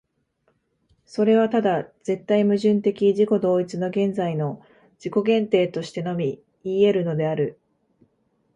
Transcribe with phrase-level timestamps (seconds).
[1.05, 7.59] それはただ絶対矛盾的自己同一の現在の自己限定としてのみいい得るのである。